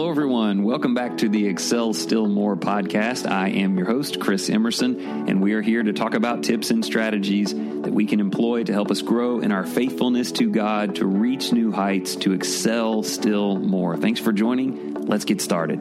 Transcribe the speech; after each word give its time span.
Hello, 0.00 0.08
everyone. 0.08 0.62
Welcome 0.62 0.94
back 0.94 1.18
to 1.18 1.28
the 1.28 1.46
Excel 1.46 1.92
Still 1.92 2.26
More 2.26 2.56
podcast. 2.56 3.30
I 3.30 3.48
am 3.50 3.76
your 3.76 3.86
host, 3.86 4.18
Chris 4.18 4.48
Emerson, 4.48 4.98
and 5.28 5.42
we 5.42 5.52
are 5.52 5.60
here 5.60 5.82
to 5.82 5.92
talk 5.92 6.14
about 6.14 6.42
tips 6.42 6.70
and 6.70 6.82
strategies 6.82 7.52
that 7.52 7.92
we 7.92 8.06
can 8.06 8.18
employ 8.18 8.64
to 8.64 8.72
help 8.72 8.90
us 8.90 9.02
grow 9.02 9.40
in 9.40 9.52
our 9.52 9.66
faithfulness 9.66 10.32
to 10.32 10.50
God, 10.50 10.94
to 10.94 11.06
reach 11.06 11.52
new 11.52 11.70
heights, 11.70 12.16
to 12.16 12.32
excel 12.32 13.02
still 13.02 13.58
more. 13.58 13.98
Thanks 13.98 14.18
for 14.18 14.32
joining. 14.32 14.94
Let's 14.94 15.26
get 15.26 15.42
started. 15.42 15.80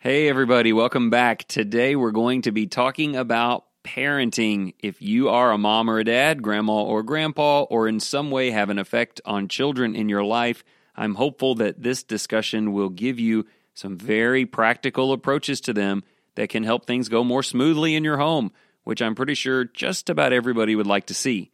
Hey, 0.00 0.28
everybody. 0.28 0.72
Welcome 0.72 1.08
back. 1.08 1.46
Today, 1.46 1.94
we're 1.94 2.10
going 2.10 2.42
to 2.42 2.50
be 2.50 2.66
talking 2.66 3.14
about 3.14 3.64
parenting. 3.84 4.74
If 4.80 5.00
you 5.00 5.28
are 5.28 5.52
a 5.52 5.58
mom 5.58 5.88
or 5.88 5.98
a 5.98 6.04
dad, 6.04 6.42
grandma 6.42 6.82
or 6.82 7.02
grandpa, 7.02 7.62
or 7.62 7.86
in 7.86 8.00
some 8.00 8.30
way 8.30 8.50
have 8.50 8.70
an 8.70 8.78
effect 8.78 9.20
on 9.24 9.46
children 9.46 9.94
in 9.94 10.08
your 10.08 10.24
life, 10.24 10.64
I'm 10.96 11.14
hopeful 11.14 11.54
that 11.56 11.82
this 11.82 12.02
discussion 12.02 12.72
will 12.72 12.88
give 12.88 13.20
you 13.20 13.46
some 13.74 13.98
very 13.98 14.46
practical 14.46 15.12
approaches 15.12 15.60
to 15.62 15.72
them 15.72 16.02
that 16.34 16.48
can 16.48 16.64
help 16.64 16.86
things 16.86 17.08
go 17.08 17.22
more 17.22 17.42
smoothly 17.42 17.94
in 17.94 18.04
your 18.04 18.16
home, 18.16 18.52
which 18.84 19.02
I'm 19.02 19.14
pretty 19.14 19.34
sure 19.34 19.64
just 19.64 20.10
about 20.10 20.32
everybody 20.32 20.74
would 20.74 20.86
like 20.86 21.06
to 21.06 21.14
see. 21.14 21.50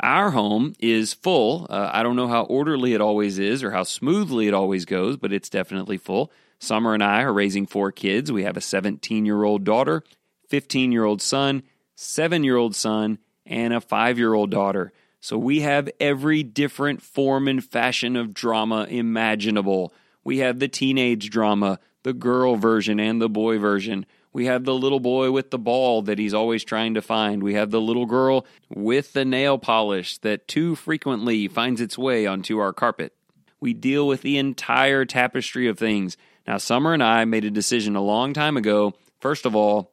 Our 0.00 0.30
home 0.30 0.74
is 0.78 1.12
full. 1.12 1.66
Uh, 1.68 1.90
I 1.92 2.02
don't 2.02 2.16
know 2.16 2.28
how 2.28 2.44
orderly 2.44 2.94
it 2.94 3.00
always 3.00 3.38
is 3.38 3.62
or 3.62 3.72
how 3.72 3.82
smoothly 3.82 4.48
it 4.48 4.54
always 4.54 4.84
goes, 4.84 5.16
but 5.16 5.32
it's 5.32 5.50
definitely 5.50 5.98
full. 5.98 6.32
Summer 6.58 6.94
and 6.94 7.02
I 7.02 7.22
are 7.22 7.32
raising 7.32 7.66
four 7.66 7.92
kids. 7.92 8.32
We 8.32 8.44
have 8.44 8.56
a 8.56 8.62
17 8.62 9.26
year 9.26 9.42
old 9.44 9.64
daughter 9.64 10.02
15 10.52 10.92
year 10.92 11.06
old 11.06 11.22
son, 11.22 11.62
seven 11.94 12.44
year 12.44 12.58
old 12.58 12.76
son, 12.76 13.18
and 13.46 13.72
a 13.72 13.80
five 13.80 14.18
year 14.18 14.34
old 14.34 14.50
daughter. 14.50 14.92
So 15.18 15.38
we 15.38 15.60
have 15.60 15.88
every 15.98 16.42
different 16.42 17.00
form 17.00 17.48
and 17.48 17.64
fashion 17.64 18.16
of 18.16 18.34
drama 18.34 18.86
imaginable. 18.90 19.94
We 20.22 20.38
have 20.38 20.58
the 20.58 20.68
teenage 20.68 21.30
drama, 21.30 21.78
the 22.02 22.12
girl 22.12 22.56
version, 22.56 23.00
and 23.00 23.18
the 23.18 23.30
boy 23.30 23.58
version. 23.58 24.04
We 24.34 24.44
have 24.44 24.64
the 24.64 24.74
little 24.74 25.00
boy 25.00 25.30
with 25.30 25.50
the 25.50 25.58
ball 25.58 26.02
that 26.02 26.18
he's 26.18 26.34
always 26.34 26.64
trying 26.64 26.92
to 26.94 27.00
find. 27.00 27.42
We 27.42 27.54
have 27.54 27.70
the 27.70 27.80
little 27.80 28.04
girl 28.04 28.44
with 28.68 29.14
the 29.14 29.24
nail 29.24 29.56
polish 29.56 30.18
that 30.18 30.48
too 30.48 30.74
frequently 30.74 31.48
finds 31.48 31.80
its 31.80 31.96
way 31.96 32.26
onto 32.26 32.58
our 32.58 32.74
carpet. 32.74 33.14
We 33.58 33.72
deal 33.72 34.06
with 34.06 34.20
the 34.20 34.36
entire 34.36 35.06
tapestry 35.06 35.66
of 35.66 35.78
things. 35.78 36.18
Now, 36.46 36.58
Summer 36.58 36.92
and 36.92 37.02
I 37.02 37.24
made 37.24 37.46
a 37.46 37.50
decision 37.50 37.96
a 37.96 38.02
long 38.02 38.34
time 38.34 38.58
ago, 38.58 38.92
first 39.18 39.46
of 39.46 39.56
all, 39.56 39.91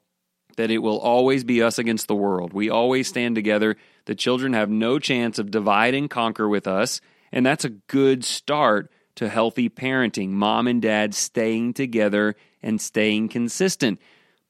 that 0.60 0.70
it 0.70 0.80
will 0.80 1.00
always 1.00 1.46
be 1.46 1.64
us 1.64 1.80
against 1.80 2.10
the 2.10 2.16
world. 2.16 2.52
We 2.52 2.70
always 2.70 3.08
stand 3.08 3.36
together. 3.36 3.78
The 4.04 4.14
children 4.14 4.52
have 4.52 4.70
no 4.70 5.00
chance 5.00 5.40
of 5.40 5.52
divide 5.52 5.94
and 5.94 6.10
conquer 6.10 6.50
with 6.50 6.68
us, 6.68 7.00
and 7.32 7.46
that's 7.46 7.64
a 7.64 7.70
good 7.70 8.26
start 8.26 8.92
to 9.16 9.30
healthy 9.30 9.70
parenting. 9.70 10.32
Mom 10.32 10.68
and 10.68 10.82
dad 10.82 11.16
staying 11.16 11.76
together 11.76 12.36
and 12.62 12.82
staying 12.82 13.30
consistent. 13.30 14.02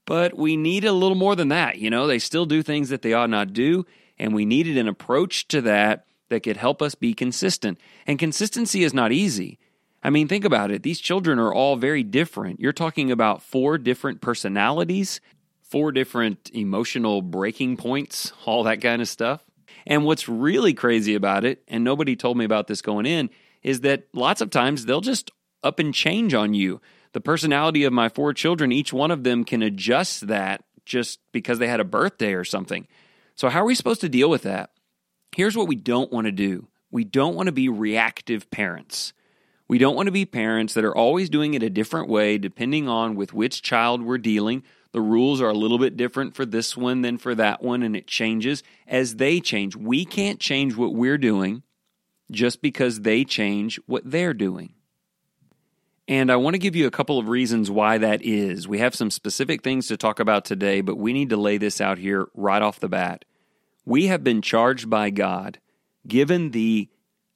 But 0.08 0.36
we 0.36 0.58
need 0.58 0.84
a 0.84 0.94
little 0.94 1.14
more 1.14 1.36
than 1.36 1.50
that. 1.50 1.78
You 1.78 1.92
know, 1.92 2.08
they 2.08 2.18
still 2.18 2.48
do 2.48 2.64
things 2.64 2.90
that 2.90 3.04
they 3.04 3.14
ought 3.14 3.30
not 3.30 3.54
do, 3.54 3.86
and 4.18 4.34
we 4.34 4.46
needed 4.46 4.80
an 4.80 4.88
approach 4.88 5.48
to 5.50 5.62
that 5.62 6.08
that 6.30 6.42
could 6.42 6.58
help 6.58 6.82
us 6.82 6.96
be 6.96 7.14
consistent. 7.14 7.80
And 8.08 8.18
consistency 8.18 8.84
is 8.84 8.96
not 8.96 9.12
easy. 9.12 9.60
I 10.02 10.10
mean, 10.10 10.28
think 10.28 10.44
about 10.44 10.72
it. 10.72 10.82
These 10.82 11.02
children 11.02 11.38
are 11.38 11.54
all 11.54 11.76
very 11.76 12.02
different. 12.02 12.60
You're 12.60 12.74
talking 12.74 13.12
about 13.12 13.44
four 13.44 13.78
different 13.78 14.22
personalities, 14.22 15.22
four 15.70 15.92
different 15.92 16.50
emotional 16.54 17.22
breaking 17.22 17.78
points, 17.78 18.34
all 18.46 18.64
that 18.64 18.82
kind 18.82 19.02
of 19.02 19.08
stuff. 19.08 19.44
And 19.86 20.06
what's 20.06 20.28
really 20.28 20.74
crazy 20.74 21.16
about 21.16 21.46
it, 21.46 21.64
and 21.68 21.84
nobody 21.84 22.16
told 22.16 22.38
me 22.38 22.46
about 22.46 22.68
this 22.68 22.82
going 22.82 23.06
in, 23.06 23.30
is 23.62 23.82
that 23.82 24.04
lots 24.14 24.42
of 24.42 24.50
times 24.50 24.86
they'll 24.86 25.02
just 25.02 25.32
up 25.64 25.80
and 25.80 25.94
change 25.94 26.34
on 26.34 26.54
you. 26.54 26.82
The 27.14 27.22
personality 27.22 27.84
of 27.84 27.94
my 27.94 28.10
four 28.10 28.34
children, 28.34 28.72
each 28.72 28.94
one 28.94 29.12
of 29.12 29.24
them 29.24 29.44
can 29.44 29.62
adjust 29.62 30.28
that 30.28 30.64
just 30.86 31.20
because 31.32 31.60
they 31.60 31.68
had 31.68 31.80
a 31.80 31.86
birthday 31.86 32.34
or 32.34 32.44
something. 32.44 32.88
So, 33.36 33.50
how 33.50 33.62
are 33.62 33.66
we 33.66 33.76
supposed 33.76 34.02
to 34.02 34.10
deal 34.10 34.30
with 34.30 34.44
that? 34.44 34.72
Here's 35.36 35.56
what 35.56 35.68
we 35.68 35.76
don't 35.76 36.12
want 36.12 36.26
to 36.26 36.32
do 36.32 36.68
we 36.92 37.04
don't 37.04 37.36
want 37.36 37.48
to 37.48 37.54
be 37.54 37.70
reactive 37.70 38.50
parents. 38.52 39.14
We 39.68 39.78
don't 39.78 39.96
want 39.96 40.08
to 40.08 40.12
be 40.12 40.26
parents 40.26 40.74
that 40.74 40.84
are 40.84 40.96
always 40.96 41.30
doing 41.30 41.54
it 41.54 41.62
a 41.62 41.70
different 41.70 42.10
way 42.10 42.40
depending 42.40 42.90
on 42.90 43.16
with 43.16 43.34
which 43.34 43.62
child 43.62 44.02
we're 44.02 44.18
dealing 44.18 44.64
the 44.92 45.02
rules 45.02 45.42
are 45.42 45.50
a 45.50 45.54
little 45.54 45.78
bit 45.78 45.98
different 45.98 46.36
for 46.36 46.46
this 46.46 46.76
one 46.76 47.02
than 47.02 47.18
for 47.18 47.36
that 47.36 47.62
one, 47.62 47.84
and 47.84 47.96
it 47.96 48.08
changes 48.08 48.64
as 48.88 49.16
they 49.16 49.40
change. 49.40 49.76
We 49.76 50.06
can't 50.06 50.40
change 50.40 50.76
what 50.76 50.94
we're 50.94 51.18
doing 51.18 51.64
just 52.32 52.62
because 52.62 53.02
they 53.02 53.24
change 53.24 53.80
what 53.86 54.04
they're 54.10 54.34
doing. 54.34 54.74
And 56.08 56.32
I 56.32 56.38
want 56.38 56.56
to 56.56 56.60
give 56.60 56.76
you 56.76 56.88
a 56.88 56.92
couple 56.92 57.20
of 57.20 57.30
reasons 57.30 57.70
why 57.70 58.00
that 58.00 58.24
is. 58.24 58.68
We 58.68 58.80
have 58.80 58.96
some 58.96 59.12
specific 59.12 59.64
things 59.64 59.88
to 59.88 59.98
talk 59.98 60.20
about 60.20 60.44
today, 60.44 60.82
but 60.82 60.98
we 60.98 61.14
need 61.14 61.30
to 61.30 61.38
lay 61.38 61.60
this 61.60 61.80
out 61.80 62.00
here 62.00 62.28
right 62.34 62.62
off 62.62 62.80
the 62.80 62.90
bat. 62.90 63.26
We 63.86 64.08
have 64.08 64.24
been 64.24 64.42
charged 64.42 64.90
by 64.90 65.12
God, 65.12 65.60
given 66.08 66.50
the 66.50 66.90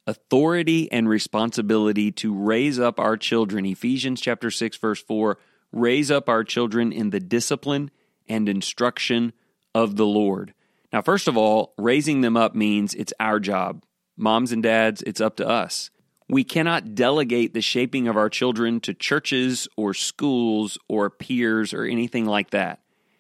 authority 0.08 0.92
and 0.92 1.08
responsibility 1.08 2.12
to 2.12 2.34
raise 2.34 2.80
up 2.80 3.00
our 3.00 3.16
children. 3.16 3.66
Ephesians 3.66 4.20
chapter 4.22 4.50
6 4.50 4.78
verse 4.78 5.02
4 5.04 5.38
raise 5.74 6.10
up 6.10 6.30
our 6.30 6.44
children 6.44 6.94
in 6.94 7.10
the 7.10 7.20
discipline 7.20 7.92
and 8.30 8.48
instruction 8.48 9.34
of 9.76 9.96
the 9.98 10.06
Lord. 10.06 10.54
Now, 10.94 11.02
first 11.02 11.28
of 11.28 11.36
all, 11.36 11.74
raising 11.78 12.22
them 12.22 12.38
up 12.38 12.56
means 12.56 12.94
it's 12.94 13.14
our 13.20 13.40
job. 13.40 13.84
Moms 14.16 14.52
and 14.52 14.62
dads, 14.62 15.02
it's 15.02 15.20
up 15.20 15.36
to 15.38 15.48
us. 15.48 15.90
We 16.30 16.44
cannot 16.44 16.96
delegate 16.96 17.54
the 17.54 17.62
shaping 17.62 18.08
of 18.08 18.16
our 18.16 18.30
children 18.30 18.80
to 18.82 18.94
churches 18.94 19.68
or 19.76 19.94
schools 19.94 20.78
or 20.88 21.10
peers 21.10 21.74
or 21.74 21.84
anything 21.84 22.26
like 22.26 22.52
that. 22.52 22.80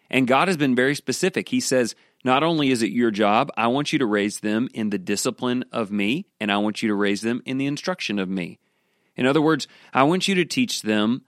And 0.09 0.27
God 0.27 0.47
has 0.47 0.57
been 0.57 0.75
very 0.75 0.95
specific. 0.95 1.49
He 1.49 1.59
says, 1.59 1.95
not 2.23 2.43
only 2.43 2.69
is 2.69 2.81
it 2.81 2.91
your 2.91 3.11
job, 3.11 3.51
I 3.57 3.67
want 3.67 3.91
you 3.91 3.99
to 3.99 4.05
raise 4.05 4.39
them 4.39 4.69
in 4.73 4.91
the 4.91 4.97
discipline 4.97 5.65
of 5.71 5.91
me, 5.91 6.27
and 6.39 6.51
I 6.51 6.57
want 6.57 6.81
you 6.81 6.87
to 6.89 6.95
raise 6.95 7.21
them 7.21 7.41
in 7.45 7.57
the 7.57 7.65
instruction 7.65 8.19
of 8.19 8.29
me. 8.29 8.59
In 9.15 9.25
other 9.25 9.41
words, 9.41 9.67
I 9.93 10.03
want 10.03 10.27
you 10.27 10.35
to 10.35 10.45
teach 10.45 10.83
them 10.83 11.23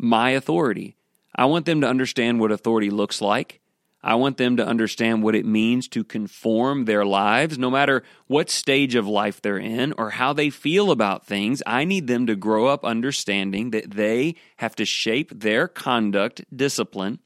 my 0.00 0.30
authority. 0.30 0.96
I 1.34 1.44
want 1.44 1.66
them 1.66 1.80
to 1.82 1.88
understand 1.88 2.40
what 2.40 2.52
authority 2.52 2.90
looks 2.90 3.20
like. 3.20 3.60
I 4.02 4.14
want 4.14 4.38
them 4.38 4.56
to 4.56 4.66
understand 4.66 5.22
what 5.22 5.34
it 5.34 5.44
means 5.44 5.86
to 5.88 6.04
conform 6.04 6.86
their 6.86 7.04
lives, 7.04 7.58
no 7.58 7.70
matter 7.70 8.02
what 8.28 8.48
stage 8.48 8.94
of 8.94 9.06
life 9.06 9.42
they're 9.42 9.58
in 9.58 9.92
or 9.98 10.10
how 10.10 10.32
they 10.32 10.48
feel 10.48 10.90
about 10.90 11.26
things. 11.26 11.62
I 11.66 11.84
need 11.84 12.06
them 12.06 12.26
to 12.26 12.34
grow 12.34 12.66
up 12.66 12.82
understanding 12.82 13.70
that 13.70 13.90
they 13.90 14.36
have 14.56 14.74
to 14.76 14.86
shape 14.86 15.30
their 15.38 15.68
conduct 15.68 16.44
discipline 16.54 17.18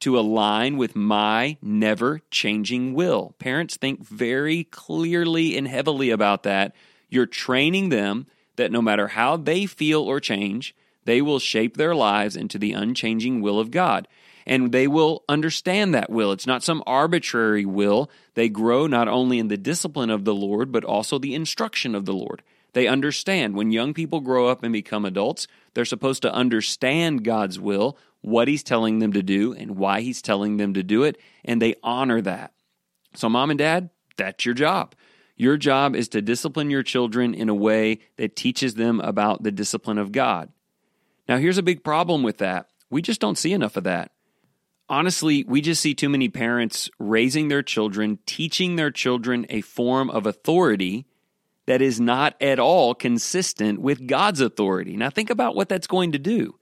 to 0.00 0.18
align 0.18 0.76
with 0.76 0.94
my 0.94 1.56
never 1.62 2.20
changing 2.30 2.92
will. 2.92 3.34
Parents 3.38 3.76
think 3.76 4.06
very 4.06 4.64
clearly 4.64 5.56
and 5.56 5.68
heavily 5.68 6.10
about 6.10 6.42
that. 6.42 6.74
You're 7.08 7.26
training 7.26 7.88
them 7.88 8.26
that 8.56 8.70
no 8.70 8.82
matter 8.82 9.08
how 9.08 9.38
they 9.38 9.64
feel 9.64 10.02
or 10.02 10.20
change, 10.20 10.74
they 11.04 11.22
will 11.22 11.38
shape 11.38 11.76
their 11.76 11.94
lives 11.94 12.36
into 12.36 12.58
the 12.58 12.72
unchanging 12.72 13.40
will 13.40 13.58
of 13.58 13.70
God. 13.70 14.08
And 14.46 14.72
they 14.72 14.88
will 14.88 15.22
understand 15.28 15.94
that 15.94 16.10
will. 16.10 16.32
It's 16.32 16.46
not 16.46 16.62
some 16.62 16.82
arbitrary 16.86 17.64
will. 17.64 18.10
They 18.34 18.48
grow 18.48 18.86
not 18.86 19.06
only 19.06 19.38
in 19.38 19.48
the 19.48 19.56
discipline 19.56 20.10
of 20.10 20.24
the 20.24 20.34
Lord, 20.34 20.72
but 20.72 20.84
also 20.84 21.18
the 21.18 21.34
instruction 21.34 21.94
of 21.94 22.04
the 22.04 22.14
Lord. 22.14 22.42
They 22.72 22.86
understand. 22.86 23.54
When 23.54 23.72
young 23.72 23.94
people 23.94 24.20
grow 24.20 24.48
up 24.48 24.62
and 24.62 24.72
become 24.72 25.04
adults, 25.04 25.46
they're 25.74 25.84
supposed 25.84 26.22
to 26.22 26.32
understand 26.32 27.24
God's 27.24 27.58
will, 27.58 27.98
what 28.20 28.48
He's 28.48 28.62
telling 28.62 28.98
them 28.98 29.12
to 29.12 29.22
do, 29.22 29.52
and 29.52 29.76
why 29.76 30.00
He's 30.00 30.22
telling 30.22 30.56
them 30.56 30.74
to 30.74 30.82
do 30.82 31.02
it, 31.02 31.18
and 31.44 31.60
they 31.60 31.74
honor 31.82 32.20
that. 32.22 32.52
So, 33.14 33.28
mom 33.28 33.50
and 33.50 33.58
dad, 33.58 33.90
that's 34.16 34.44
your 34.44 34.54
job. 34.54 34.94
Your 35.36 35.56
job 35.56 35.96
is 35.96 36.08
to 36.10 36.22
discipline 36.22 36.70
your 36.70 36.82
children 36.82 37.34
in 37.34 37.48
a 37.48 37.54
way 37.54 38.00
that 38.16 38.36
teaches 38.36 38.74
them 38.74 39.00
about 39.00 39.42
the 39.42 39.50
discipline 39.50 39.98
of 39.98 40.12
God. 40.12 40.50
Now, 41.30 41.38
here's 41.38 41.58
a 41.58 41.62
big 41.62 41.84
problem 41.84 42.24
with 42.24 42.38
that 42.38 42.66
we 42.90 43.00
just 43.02 43.20
don't 43.20 43.38
see 43.38 43.52
enough 43.52 43.76
of 43.76 43.84
that. 43.84 44.10
Honestly, 44.88 45.44
we 45.44 45.60
just 45.60 45.80
see 45.80 45.94
too 45.94 46.08
many 46.08 46.28
parents 46.28 46.90
raising 46.98 47.46
their 47.46 47.62
children, 47.62 48.18
teaching 48.26 48.74
their 48.74 48.90
children 48.90 49.46
a 49.48 49.60
form 49.60 50.10
of 50.10 50.26
authority 50.26 51.06
that 51.66 51.80
is 51.80 52.00
not 52.00 52.34
at 52.42 52.58
all 52.58 52.96
consistent 52.96 53.80
with 53.80 54.08
God's 54.08 54.40
authority. 54.40 54.96
Now, 54.96 55.08
think 55.08 55.30
about 55.30 55.54
what 55.54 55.68
that's 55.68 55.86
going 55.86 56.10
to 56.10 56.18
do. 56.18 56.58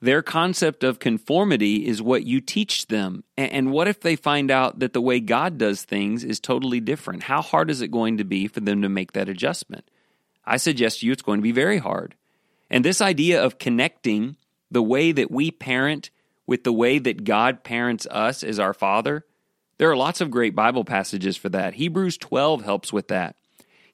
Their 0.00 0.22
concept 0.22 0.82
of 0.82 0.98
conformity 0.98 1.86
is 1.86 2.02
what 2.02 2.24
you 2.24 2.40
teach 2.40 2.88
them. 2.88 3.22
And 3.36 3.70
what 3.70 3.86
if 3.86 4.00
they 4.00 4.16
find 4.16 4.50
out 4.50 4.80
that 4.80 4.92
the 4.92 5.00
way 5.00 5.20
God 5.20 5.56
does 5.56 5.84
things 5.84 6.24
is 6.24 6.40
totally 6.40 6.80
different? 6.80 7.22
How 7.22 7.42
hard 7.42 7.70
is 7.70 7.80
it 7.80 7.92
going 7.92 8.18
to 8.18 8.24
be 8.24 8.48
for 8.48 8.58
them 8.58 8.82
to 8.82 8.88
make 8.88 9.12
that 9.12 9.28
adjustment? 9.28 9.88
I 10.44 10.56
suggest 10.56 10.98
to 10.98 11.06
you 11.06 11.12
it's 11.12 11.22
going 11.22 11.38
to 11.38 11.42
be 11.42 11.52
very 11.52 11.78
hard. 11.78 12.16
And 12.70 12.84
this 12.84 13.00
idea 13.00 13.42
of 13.42 13.58
connecting 13.58 14.36
the 14.70 14.82
way 14.82 15.12
that 15.12 15.30
we 15.30 15.50
parent 15.50 16.10
with 16.46 16.64
the 16.64 16.72
way 16.72 16.98
that 16.98 17.24
God 17.24 17.62
parents 17.64 18.06
us 18.10 18.42
as 18.42 18.58
our 18.58 18.74
Father, 18.74 19.24
there 19.78 19.90
are 19.90 19.96
lots 19.96 20.20
of 20.20 20.30
great 20.30 20.54
Bible 20.54 20.84
passages 20.84 21.36
for 21.36 21.48
that. 21.48 21.74
Hebrews 21.74 22.18
12 22.18 22.62
helps 22.62 22.92
with 22.92 23.08
that. 23.08 23.36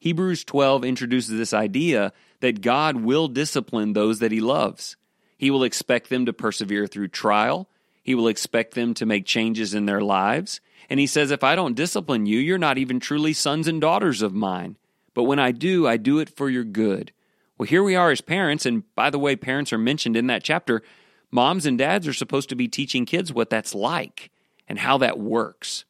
Hebrews 0.00 0.44
12 0.44 0.84
introduces 0.84 1.36
this 1.36 1.54
idea 1.54 2.12
that 2.40 2.60
God 2.60 2.96
will 2.96 3.28
discipline 3.28 3.92
those 3.92 4.18
that 4.20 4.32
he 4.32 4.40
loves. 4.40 4.96
He 5.38 5.50
will 5.50 5.64
expect 5.64 6.08
them 6.08 6.26
to 6.26 6.32
persevere 6.32 6.86
through 6.86 7.08
trial. 7.08 7.68
He 8.02 8.14
will 8.14 8.28
expect 8.28 8.74
them 8.74 8.94
to 8.94 9.06
make 9.06 9.26
changes 9.26 9.74
in 9.74 9.86
their 9.86 10.00
lives. 10.00 10.60
And 10.88 11.00
he 11.00 11.06
says, 11.06 11.30
If 11.30 11.44
I 11.44 11.56
don't 11.56 11.74
discipline 11.74 12.26
you, 12.26 12.38
you're 12.38 12.58
not 12.58 12.78
even 12.78 13.00
truly 13.00 13.32
sons 13.32 13.68
and 13.68 13.80
daughters 13.80 14.22
of 14.22 14.34
mine. 14.34 14.76
But 15.14 15.24
when 15.24 15.38
I 15.38 15.52
do, 15.52 15.86
I 15.86 15.96
do 15.96 16.18
it 16.20 16.30
for 16.30 16.48
your 16.48 16.64
good. 16.64 17.12
Well, 17.58 17.66
here 17.66 17.82
we 17.82 17.94
are 17.94 18.10
as 18.10 18.20
parents. 18.20 18.66
And 18.66 18.82
by 18.94 19.10
the 19.10 19.18
way, 19.18 19.36
parents 19.36 19.72
are 19.72 19.78
mentioned 19.78 20.16
in 20.16 20.26
that 20.26 20.44
chapter. 20.44 20.82
Moms 21.30 21.66
and 21.66 21.78
dads 21.78 22.06
are 22.06 22.12
supposed 22.12 22.48
to 22.50 22.56
be 22.56 22.68
teaching 22.68 23.04
kids 23.04 23.32
what 23.32 23.50
that's 23.50 23.74
like 23.74 24.30
and 24.68 24.78
how 24.78 24.98
that 24.98 25.18
works. 25.18 25.84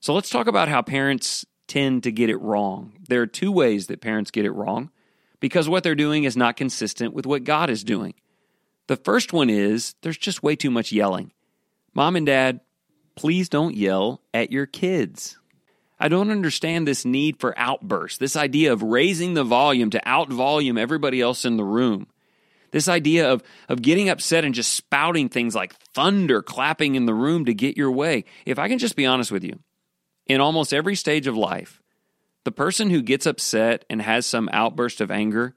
So 0.00 0.14
let's 0.14 0.30
talk 0.30 0.46
about 0.46 0.68
how 0.68 0.82
parents 0.82 1.44
tend 1.66 2.02
to 2.04 2.12
get 2.12 2.30
it 2.30 2.36
wrong. 2.36 2.92
There 3.08 3.22
are 3.22 3.26
two 3.26 3.52
ways 3.52 3.86
that 3.88 4.00
parents 4.00 4.30
get 4.30 4.44
it 4.44 4.52
wrong 4.52 4.90
because 5.40 5.68
what 5.68 5.82
they're 5.82 5.94
doing 5.94 6.24
is 6.24 6.36
not 6.36 6.56
consistent 6.56 7.14
with 7.14 7.26
what 7.26 7.44
God 7.44 7.70
is 7.70 7.84
doing. 7.84 8.14
The 8.86 8.96
first 8.96 9.32
one 9.32 9.50
is 9.50 9.94
there's 10.02 10.16
just 10.16 10.42
way 10.42 10.56
too 10.56 10.70
much 10.70 10.92
yelling. 10.92 11.32
Mom 11.94 12.16
and 12.16 12.26
dad, 12.26 12.60
please 13.16 13.48
don't 13.48 13.74
yell 13.74 14.22
at 14.32 14.52
your 14.52 14.66
kids. 14.66 15.38
I 16.00 16.08
don't 16.08 16.30
understand 16.30 16.86
this 16.86 17.04
need 17.04 17.40
for 17.40 17.58
outbursts, 17.58 18.18
this 18.18 18.36
idea 18.36 18.72
of 18.72 18.82
raising 18.82 19.34
the 19.34 19.44
volume 19.44 19.90
to 19.90 20.08
out 20.08 20.30
volume 20.30 20.78
everybody 20.78 21.20
else 21.20 21.44
in 21.44 21.56
the 21.56 21.64
room. 21.64 22.06
This 22.70 22.88
idea 22.88 23.32
of, 23.32 23.42
of 23.68 23.82
getting 23.82 24.08
upset 24.08 24.44
and 24.44 24.54
just 24.54 24.74
spouting 24.74 25.28
things 25.28 25.54
like 25.54 25.74
thunder 25.94 26.42
clapping 26.42 26.94
in 26.94 27.06
the 27.06 27.14
room 27.14 27.46
to 27.46 27.54
get 27.54 27.76
your 27.76 27.90
way. 27.90 28.24
If 28.44 28.58
I 28.58 28.68
can 28.68 28.78
just 28.78 28.94
be 28.94 29.06
honest 29.06 29.32
with 29.32 29.42
you, 29.42 29.58
in 30.26 30.40
almost 30.40 30.74
every 30.74 30.94
stage 30.94 31.26
of 31.26 31.36
life, 31.36 31.80
the 32.44 32.52
person 32.52 32.90
who 32.90 33.02
gets 33.02 33.26
upset 33.26 33.84
and 33.90 34.00
has 34.02 34.26
some 34.26 34.48
outburst 34.52 35.00
of 35.00 35.10
anger, 35.10 35.54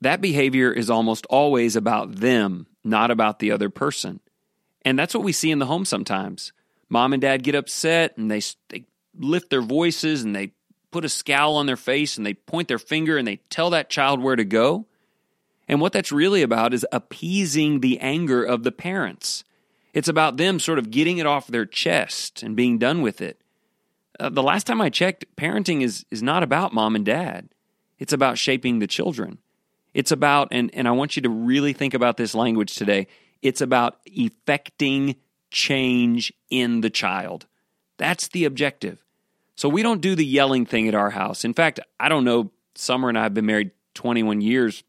that 0.00 0.20
behavior 0.20 0.72
is 0.72 0.90
almost 0.90 1.26
always 1.26 1.76
about 1.76 2.16
them, 2.16 2.66
not 2.82 3.10
about 3.10 3.38
the 3.38 3.52
other 3.52 3.68
person. 3.68 4.20
And 4.82 4.98
that's 4.98 5.14
what 5.14 5.24
we 5.24 5.32
see 5.32 5.50
in 5.50 5.58
the 5.58 5.66
home 5.66 5.84
sometimes. 5.84 6.52
Mom 6.88 7.12
and 7.12 7.20
dad 7.20 7.42
get 7.42 7.54
upset 7.54 8.16
and 8.16 8.30
they, 8.30 8.40
they 8.70 8.84
lift 9.18 9.50
their 9.50 9.62
voices 9.62 10.22
and 10.22 10.34
they 10.34 10.52
put 10.90 11.04
a 11.04 11.08
scowl 11.08 11.56
on 11.56 11.66
their 11.66 11.76
face 11.76 12.16
and 12.16 12.26
they 12.26 12.34
point 12.34 12.68
their 12.68 12.78
finger 12.78 13.18
and 13.18 13.26
they 13.26 13.36
tell 13.50 13.70
that 13.70 13.90
child 13.90 14.20
where 14.20 14.36
to 14.36 14.44
go. 14.44 14.86
And 15.68 15.80
what 15.80 15.92
that's 15.92 16.12
really 16.12 16.42
about 16.42 16.72
is 16.72 16.86
appeasing 16.92 17.80
the 17.80 18.00
anger 18.00 18.42
of 18.42 18.62
the 18.62 18.72
parents. 18.72 19.44
It's 19.92 20.08
about 20.08 20.36
them 20.36 20.60
sort 20.60 20.78
of 20.78 20.90
getting 20.90 21.18
it 21.18 21.26
off 21.26 21.46
their 21.46 21.66
chest 21.66 22.42
and 22.42 22.56
being 22.56 22.78
done 22.78 23.02
with 23.02 23.20
it. 23.20 23.40
Uh, 24.18 24.30
the 24.30 24.42
last 24.42 24.66
time 24.66 24.80
I 24.80 24.90
checked, 24.90 25.26
parenting 25.36 25.82
is, 25.82 26.06
is 26.10 26.22
not 26.22 26.42
about 26.42 26.72
mom 26.72 26.96
and 26.96 27.04
dad. 27.04 27.48
It's 27.98 28.12
about 28.12 28.38
shaping 28.38 28.78
the 28.78 28.86
children. 28.86 29.38
It's 29.94 30.12
about, 30.12 30.48
and, 30.50 30.70
and 30.74 30.88
I 30.88 30.92
want 30.92 31.16
you 31.16 31.22
to 31.22 31.28
really 31.28 31.72
think 31.72 31.94
about 31.94 32.16
this 32.16 32.34
language 32.34 32.74
today, 32.74 33.08
it's 33.42 33.60
about 33.60 33.98
effecting 34.06 35.16
change 35.50 36.32
in 36.50 36.80
the 36.80 36.90
child. 36.90 37.46
That's 37.96 38.28
the 38.28 38.44
objective. 38.44 39.04
So 39.58 39.68
we 39.68 39.82
don't 39.82 40.00
do 40.00 40.14
the 40.14 40.24
yelling 40.24 40.66
thing 40.66 40.86
at 40.86 40.94
our 40.94 41.10
house. 41.10 41.44
In 41.44 41.52
fact, 41.52 41.80
I 41.98 42.08
don't 42.08 42.22
know, 42.22 42.52
Summer 42.76 43.08
and 43.08 43.18
I 43.18 43.24
have 43.24 43.34
been 43.34 43.46
married 43.46 43.72
21 43.94 44.40
years. 44.40 44.84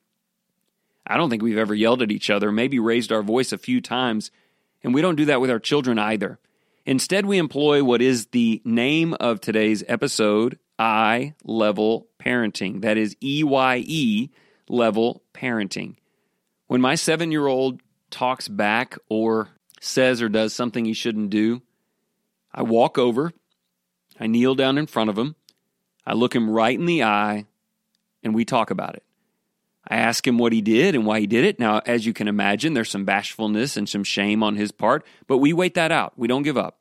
I 1.07 1.17
don't 1.17 1.31
think 1.31 1.41
we've 1.41 1.57
ever 1.57 1.73
yelled 1.73 2.03
at 2.03 2.11
each 2.11 2.29
other, 2.29 2.51
maybe 2.51 2.77
raised 2.77 3.11
our 3.11 3.23
voice 3.23 3.51
a 3.51 3.57
few 3.57 3.81
times. 3.81 4.29
And 4.83 4.93
we 4.93 5.01
don't 5.01 5.15
do 5.15 5.25
that 5.25 5.41
with 5.41 5.49
our 5.49 5.57
children 5.57 5.97
either. 5.97 6.37
Instead, 6.85 7.25
we 7.25 7.39
employ 7.39 7.83
what 7.83 7.99
is 7.99 8.27
the 8.27 8.61
name 8.63 9.15
of 9.19 9.41
today's 9.41 9.83
episode 9.87 10.59
eye 10.77 11.33
level 11.43 12.07
parenting. 12.19 12.81
That 12.81 12.99
is 12.99 13.17
EYE 13.23 14.29
level 14.69 15.23
parenting. 15.33 15.95
When 16.67 16.79
my 16.79 16.93
seven 16.93 17.31
year 17.31 17.47
old 17.47 17.81
talks 18.11 18.47
back 18.47 18.99
or 19.09 19.49
says 19.81 20.21
or 20.21 20.29
does 20.29 20.53
something 20.53 20.85
he 20.85 20.93
shouldn't 20.93 21.31
do, 21.31 21.63
I 22.53 22.61
walk 22.61 22.99
over, 22.99 23.33
I 24.19 24.27
kneel 24.27 24.55
down 24.55 24.77
in 24.77 24.87
front 24.87 25.09
of 25.09 25.17
him, 25.17 25.35
I 26.05 26.13
look 26.13 26.35
him 26.35 26.49
right 26.49 26.77
in 26.77 26.85
the 26.85 27.03
eye, 27.03 27.45
and 28.23 28.35
we 28.35 28.45
talk 28.45 28.71
about 28.71 28.95
it. 28.95 29.03
I 29.87 29.97
ask 29.97 30.25
him 30.27 30.37
what 30.37 30.53
he 30.53 30.61
did 30.61 30.93
and 30.93 31.05
why 31.05 31.19
he 31.19 31.27
did 31.27 31.45
it. 31.45 31.59
Now, 31.59 31.81
as 31.85 32.05
you 32.05 32.13
can 32.13 32.27
imagine, 32.27 32.73
there's 32.73 32.91
some 32.91 33.05
bashfulness 33.05 33.77
and 33.77 33.87
some 33.87 34.03
shame 34.03 34.43
on 34.43 34.55
his 34.55 34.71
part, 34.71 35.05
but 35.27 35.37
we 35.37 35.53
wait 35.53 35.73
that 35.75 35.91
out. 35.91 36.13
We 36.15 36.27
don't 36.27 36.43
give 36.43 36.57
up. 36.57 36.79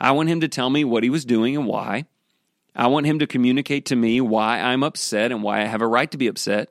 I 0.00 0.12
want 0.12 0.28
him 0.28 0.40
to 0.40 0.48
tell 0.48 0.70
me 0.70 0.84
what 0.84 1.04
he 1.04 1.10
was 1.10 1.24
doing 1.24 1.56
and 1.56 1.66
why. 1.66 2.06
I 2.74 2.88
want 2.88 3.06
him 3.06 3.20
to 3.20 3.26
communicate 3.26 3.86
to 3.86 3.96
me 3.96 4.20
why 4.20 4.58
I'm 4.58 4.82
upset 4.82 5.30
and 5.30 5.42
why 5.42 5.60
I 5.60 5.66
have 5.66 5.82
a 5.82 5.86
right 5.86 6.10
to 6.10 6.18
be 6.18 6.26
upset. 6.26 6.70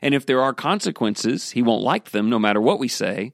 And 0.00 0.14
if 0.14 0.24
there 0.24 0.40
are 0.42 0.54
consequences, 0.54 1.50
he 1.50 1.62
won't 1.62 1.82
like 1.82 2.10
them 2.10 2.30
no 2.30 2.38
matter 2.38 2.60
what 2.60 2.78
we 2.78 2.88
say, 2.88 3.32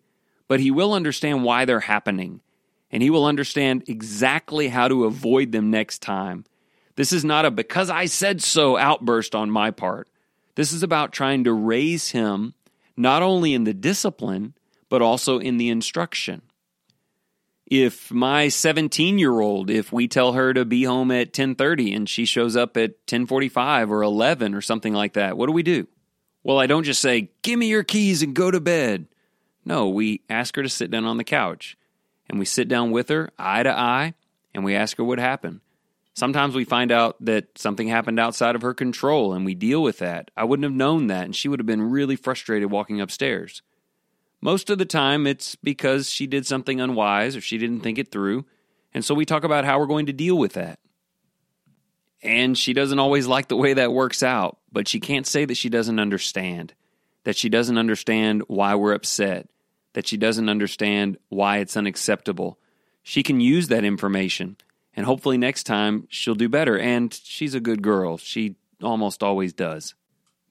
but 0.48 0.60
he 0.60 0.70
will 0.70 0.94
understand 0.94 1.44
why 1.44 1.64
they're 1.64 1.80
happening. 1.80 2.40
And 2.90 3.02
he 3.02 3.10
will 3.10 3.24
understand 3.24 3.84
exactly 3.88 4.68
how 4.68 4.88
to 4.88 5.04
avoid 5.04 5.52
them 5.52 5.70
next 5.70 6.02
time. 6.02 6.44
This 6.94 7.12
is 7.12 7.24
not 7.24 7.44
a 7.44 7.50
because 7.50 7.90
I 7.90 8.06
said 8.06 8.42
so 8.42 8.76
outburst 8.76 9.34
on 9.34 9.50
my 9.50 9.70
part. 9.70 10.08
This 10.54 10.72
is 10.72 10.82
about 10.82 11.12
trying 11.12 11.44
to 11.44 11.52
raise 11.52 12.10
him 12.10 12.54
not 12.96 13.22
only 13.22 13.52
in 13.52 13.64
the 13.64 13.74
discipline, 13.74 14.54
but 14.88 15.02
also 15.02 15.38
in 15.38 15.58
the 15.58 15.68
instruction. 15.68 16.42
If 17.66 18.12
my 18.12 18.48
17 18.48 19.18
year 19.18 19.40
old, 19.40 19.70
if 19.70 19.92
we 19.92 20.08
tell 20.08 20.32
her 20.32 20.54
to 20.54 20.64
be 20.64 20.84
home 20.84 21.10
at 21.10 21.28
1030 21.28 21.92
and 21.92 22.08
she 22.08 22.24
shows 22.24 22.56
up 22.56 22.76
at 22.76 22.90
1045 23.08 23.90
or 23.90 24.02
11 24.02 24.54
or 24.54 24.60
something 24.60 24.94
like 24.94 25.14
that, 25.14 25.36
what 25.36 25.46
do 25.46 25.52
we 25.52 25.64
do? 25.64 25.86
Well, 26.44 26.60
I 26.60 26.66
don't 26.66 26.84
just 26.84 27.02
say, 27.02 27.30
give 27.42 27.58
me 27.58 27.66
your 27.66 27.82
keys 27.82 28.22
and 28.22 28.34
go 28.34 28.50
to 28.52 28.60
bed. 28.60 29.08
No, 29.64 29.88
we 29.88 30.22
ask 30.30 30.54
her 30.54 30.62
to 30.62 30.68
sit 30.68 30.92
down 30.92 31.04
on 31.04 31.16
the 31.16 31.24
couch 31.24 31.76
and 32.28 32.38
we 32.38 32.44
sit 32.44 32.68
down 32.68 32.90
with 32.90 33.08
her 33.08 33.30
eye 33.38 33.62
to 33.62 33.70
eye 33.70 34.14
and 34.54 34.64
we 34.64 34.74
ask 34.74 34.96
her 34.96 35.04
what 35.04 35.18
happened. 35.18 35.60
Sometimes 36.14 36.54
we 36.54 36.64
find 36.64 36.90
out 36.90 37.16
that 37.20 37.58
something 37.58 37.88
happened 37.88 38.18
outside 38.18 38.56
of 38.56 38.62
her 38.62 38.72
control 38.72 39.34
and 39.34 39.44
we 39.44 39.54
deal 39.54 39.82
with 39.82 39.98
that. 39.98 40.30
I 40.34 40.44
wouldn't 40.44 40.64
have 40.64 40.72
known 40.72 41.08
that, 41.08 41.26
and 41.26 41.36
she 41.36 41.46
would 41.48 41.60
have 41.60 41.66
been 41.66 41.90
really 41.90 42.16
frustrated 42.16 42.70
walking 42.70 43.02
upstairs. 43.02 43.60
Most 44.40 44.70
of 44.70 44.78
the 44.78 44.86
time, 44.86 45.26
it's 45.26 45.56
because 45.56 46.08
she 46.08 46.26
did 46.26 46.46
something 46.46 46.80
unwise 46.80 47.36
or 47.36 47.42
she 47.42 47.58
didn't 47.58 47.80
think 47.80 47.98
it 47.98 48.10
through, 48.10 48.46
and 48.94 49.04
so 49.04 49.14
we 49.14 49.26
talk 49.26 49.44
about 49.44 49.66
how 49.66 49.78
we're 49.78 49.86
going 49.86 50.06
to 50.06 50.12
deal 50.14 50.38
with 50.38 50.54
that. 50.54 50.78
And 52.22 52.56
she 52.56 52.72
doesn't 52.72 52.98
always 52.98 53.26
like 53.26 53.48
the 53.48 53.56
way 53.56 53.74
that 53.74 53.92
works 53.92 54.22
out, 54.22 54.58
but 54.72 54.88
she 54.88 55.00
can't 55.00 55.26
say 55.26 55.44
that 55.44 55.56
she 55.58 55.68
doesn't 55.68 56.00
understand, 56.00 56.72
that 57.24 57.36
she 57.36 57.50
doesn't 57.50 57.76
understand 57.76 58.42
why 58.46 58.74
we're 58.74 58.94
upset, 58.94 59.50
that 59.96 60.06
she 60.06 60.18
doesn't 60.18 60.50
understand 60.50 61.16
why 61.30 61.56
it's 61.56 61.76
unacceptable. 61.76 62.58
She 63.02 63.22
can 63.22 63.40
use 63.40 63.68
that 63.68 63.82
information 63.82 64.58
and 64.96 65.04
hopefully 65.04 65.36
next 65.36 65.64
time 65.64 66.06
she'll 66.10 66.34
do 66.34 66.48
better. 66.48 66.78
And 66.78 67.12
she's 67.12 67.54
a 67.54 67.60
good 67.60 67.82
girl. 67.82 68.16
She 68.16 68.56
almost 68.82 69.22
always 69.22 69.52
does. 69.52 69.94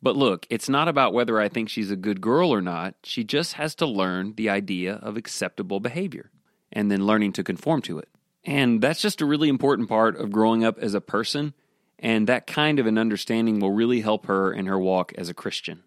But 0.02 0.16
look, 0.16 0.46
it's 0.50 0.68
not 0.68 0.88
about 0.88 1.14
whether 1.14 1.40
I 1.40 1.50
think 1.50 1.70
she's 1.70 1.90
a 1.90 1.96
good 1.96 2.22
girl 2.22 2.54
or 2.54 2.62
not. 2.62 2.96
She 3.04 3.24
just 3.24 3.54
has 3.54 3.74
to 3.76 3.88
learn 3.88 4.34
the 4.36 4.50
idea 4.50 4.96
of 4.96 5.18
acceptable 5.18 5.80
behavior 5.80 6.30
and 6.72 6.92
then 6.92 7.08
learning 7.08 7.34
to 7.34 7.44
conform 7.44 7.82
to 7.84 7.98
it. 7.98 8.10
And 8.44 8.82
that's 8.82 9.02
just 9.02 9.22
a 9.22 9.26
really 9.26 9.50
important 9.50 9.90
part 9.90 10.16
of 10.16 10.32
growing 10.32 10.64
up 10.64 10.78
as 10.78 10.94
a 10.94 11.02
person. 11.02 11.56
And 11.98 12.28
that 12.28 12.46
kind 12.46 12.78
of 12.78 12.86
an 12.86 13.00
understanding 13.00 13.60
will 13.60 13.72
really 13.72 14.02
help 14.02 14.28
her 14.28 14.52
in 14.52 14.68
her 14.68 14.78
walk 14.78 15.14
as 15.18 15.30
a 15.30 15.34
Christian. 15.34 15.82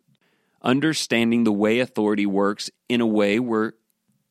Understanding 0.63 1.45
the 1.45 1.53
way 1.53 1.81
authority 1.81 2.27
works 2.27 2.71
in 2.89 3.01
a 3.01 3.07
way 3.07 3.39
where 3.39 3.75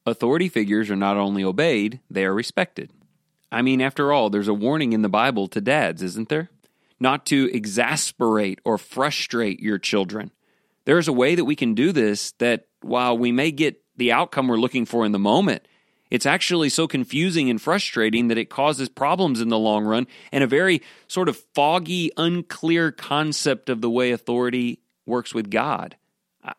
authority 0.05 0.49
figures 0.49 0.89
are 0.89 0.95
not 0.95 1.17
only 1.17 1.43
obeyed, 1.43 1.99
they 2.09 2.25
are 2.25 2.33
respected. 2.33 2.91
I 3.51 3.61
mean, 3.61 3.81
after 3.81 4.11
all, 4.11 4.29
there's 4.29 4.47
a 4.47 4.53
warning 4.53 4.93
in 4.93 5.01
the 5.01 5.09
Bible 5.09 5.47
to 5.49 5.61
dads, 5.61 6.01
isn't 6.01 6.29
there? 6.29 6.49
Not 6.99 7.25
to 7.27 7.49
exasperate 7.53 8.59
or 8.65 8.77
frustrate 8.77 9.59
your 9.59 9.77
children. 9.77 10.31
There's 10.85 11.07
a 11.07 11.13
way 11.13 11.35
that 11.35 11.45
we 11.45 11.55
can 11.55 11.73
do 11.73 11.91
this 11.91 12.31
that 12.39 12.67
while 12.81 13.17
we 13.17 13.31
may 13.31 13.51
get 13.51 13.81
the 13.95 14.11
outcome 14.11 14.47
we're 14.47 14.57
looking 14.57 14.85
for 14.85 15.05
in 15.05 15.11
the 15.11 15.19
moment, 15.19 15.67
it's 16.09 16.25
actually 16.25 16.69
so 16.69 16.87
confusing 16.87 17.49
and 17.49 17.61
frustrating 17.61 18.29
that 18.29 18.37
it 18.37 18.49
causes 18.49 18.89
problems 18.89 19.41
in 19.41 19.49
the 19.49 19.59
long 19.59 19.85
run 19.85 20.07
and 20.31 20.43
a 20.43 20.47
very 20.47 20.81
sort 21.07 21.29
of 21.29 21.37
foggy, 21.53 22.11
unclear 22.17 22.91
concept 22.91 23.69
of 23.69 23.81
the 23.81 23.89
way 23.89 24.11
authority 24.11 24.79
works 25.05 25.33
with 25.33 25.49
God. 25.49 25.95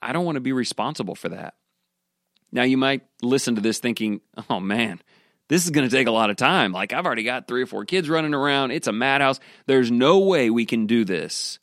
I 0.03 0.13
don't 0.13 0.25
want 0.25 0.37
to 0.37 0.41
be 0.41 0.53
responsible 0.53 1.15
for 1.15 1.31
that. 1.31 1.55
Now, 2.51 2.63
you 2.63 2.77
might 2.77 3.03
listen 3.23 3.57
to 3.57 3.61
this 3.61 3.79
thinking, 3.79 4.21
oh 4.49 4.61
man, 4.61 5.01
this 5.49 5.65
is 5.65 5.71
going 5.71 5.89
to 5.89 5.95
take 5.95 6.07
a 6.07 6.13
lot 6.13 6.31
of 6.31 6.37
time. 6.37 6.73
Like, 6.73 6.93
I've 6.93 7.07
already 7.07 7.23
got 7.23 7.49
three 7.49 7.63
or 7.63 7.67
four 7.67 7.85
kids 7.85 8.09
running 8.09 8.35
around. 8.35 8.71
It's 8.71 8.87
a 8.87 8.93
madhouse. 8.93 9.41
There's 9.67 9.91
no 9.91 10.19
way 10.21 10.51
we 10.51 10.67
can 10.67 10.87
do 10.87 11.05
this. 11.05 11.59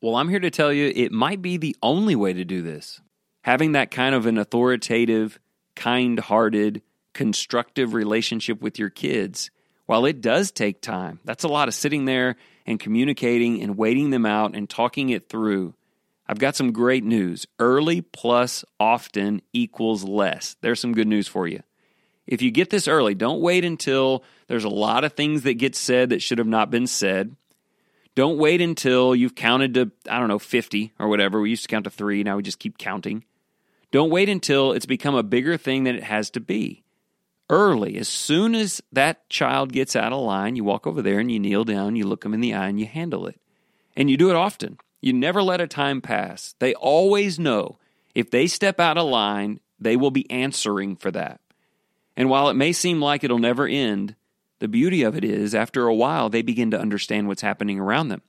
Well, 0.00 0.16
I'm 0.16 0.28
here 0.28 0.40
to 0.40 0.50
tell 0.50 0.72
you 0.72 0.92
it 0.94 1.12
might 1.12 1.42
be 1.42 1.56
the 1.56 1.76
only 1.82 2.16
way 2.16 2.32
to 2.32 2.44
do 2.44 2.62
this. 2.62 3.00
Having 3.42 3.72
that 3.72 3.90
kind 3.90 4.14
of 4.14 4.26
an 4.26 4.38
authoritative, 4.38 5.38
kind 5.74 6.18
hearted, 6.18 6.82
constructive 7.14 7.94
relationship 7.94 8.60
with 8.60 8.78
your 8.78 8.90
kids 8.90 9.50
while 9.86 10.04
it 10.04 10.20
does 10.20 10.50
take 10.50 10.80
time, 10.82 11.20
that's 11.24 11.44
a 11.44 11.48
lot 11.48 11.68
of 11.68 11.74
sitting 11.74 12.04
there 12.04 12.36
and 12.66 12.80
communicating 12.80 13.62
and 13.62 13.78
waiting 13.78 14.10
them 14.10 14.26
out 14.26 14.54
and 14.54 14.68
talking 14.68 15.10
it 15.10 15.28
through. 15.28 15.74
I've 16.28 16.38
got 16.38 16.56
some 16.56 16.72
great 16.72 17.04
news. 17.04 17.46
Early 17.58 18.00
plus 18.00 18.64
often 18.80 19.42
equals 19.52 20.04
less. 20.04 20.56
There's 20.60 20.80
some 20.80 20.92
good 20.92 21.06
news 21.06 21.28
for 21.28 21.46
you. 21.46 21.62
If 22.26 22.42
you 22.42 22.50
get 22.50 22.70
this 22.70 22.88
early, 22.88 23.14
don't 23.14 23.40
wait 23.40 23.64
until 23.64 24.24
there's 24.48 24.64
a 24.64 24.68
lot 24.68 25.04
of 25.04 25.12
things 25.12 25.42
that 25.42 25.54
get 25.54 25.76
said 25.76 26.10
that 26.10 26.22
should 26.22 26.38
have 26.38 26.46
not 26.46 26.70
been 26.70 26.88
said. 26.88 27.36
Don't 28.16 28.38
wait 28.38 28.60
until 28.60 29.14
you've 29.14 29.34
counted 29.34 29.74
to, 29.74 29.92
I 30.10 30.18
don't 30.18 30.28
know, 30.28 30.38
50 30.38 30.92
or 30.98 31.06
whatever. 31.06 31.40
We 31.40 31.50
used 31.50 31.62
to 31.62 31.68
count 31.68 31.84
to 31.84 31.90
three, 31.90 32.24
now 32.24 32.36
we 32.36 32.42
just 32.42 32.58
keep 32.58 32.78
counting. 32.78 33.24
Don't 33.92 34.10
wait 34.10 34.28
until 34.28 34.72
it's 34.72 34.86
become 34.86 35.14
a 35.14 35.22
bigger 35.22 35.56
thing 35.56 35.84
than 35.84 35.94
it 35.94 36.02
has 36.02 36.30
to 36.30 36.40
be. 36.40 36.82
Early, 37.48 37.96
as 37.96 38.08
soon 38.08 38.56
as 38.56 38.82
that 38.90 39.28
child 39.28 39.70
gets 39.70 39.94
out 39.94 40.12
of 40.12 40.20
line, 40.20 40.56
you 40.56 40.64
walk 40.64 40.86
over 40.86 41.00
there 41.00 41.20
and 41.20 41.30
you 41.30 41.38
kneel 41.38 41.62
down, 41.62 41.94
you 41.94 42.04
look 42.04 42.22
them 42.22 42.34
in 42.34 42.40
the 42.40 42.54
eye, 42.54 42.66
and 42.66 42.80
you 42.80 42.86
handle 42.86 43.26
it. 43.28 43.40
And 43.94 44.10
you 44.10 44.16
do 44.16 44.30
it 44.30 44.36
often. 44.36 44.78
You 45.06 45.12
never 45.12 45.40
let 45.40 45.60
a 45.60 45.68
time 45.68 46.00
pass. 46.00 46.56
They 46.58 46.74
always 46.74 47.38
know 47.38 47.78
if 48.16 48.28
they 48.28 48.48
step 48.48 48.80
out 48.80 48.98
of 48.98 49.08
line, 49.08 49.60
they 49.78 49.94
will 49.94 50.10
be 50.10 50.28
answering 50.32 50.96
for 50.96 51.12
that. 51.12 51.40
And 52.16 52.28
while 52.28 52.48
it 52.48 52.54
may 52.54 52.72
seem 52.72 53.00
like 53.00 53.22
it'll 53.22 53.38
never 53.38 53.68
end, 53.68 54.16
the 54.58 54.66
beauty 54.66 55.04
of 55.04 55.16
it 55.16 55.22
is, 55.22 55.54
after 55.54 55.86
a 55.86 55.94
while, 55.94 56.28
they 56.28 56.42
begin 56.42 56.72
to 56.72 56.80
understand 56.80 57.28
what's 57.28 57.42
happening 57.42 57.78
around 57.78 58.08
them. 58.08 58.22